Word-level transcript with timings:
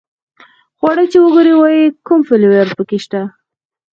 خواړه 0.77 1.03
چې 1.11 1.17
وګوري 1.21 1.53
وایي 1.57 1.85
کوم 2.07 2.19
فلېور 2.27 2.67
په 2.77 2.83
کې 2.89 2.97
شته. 3.03 3.21